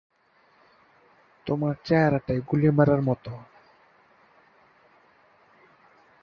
[1.47, 3.31] তোমার চেহারাটাই গুলি মারার মতো।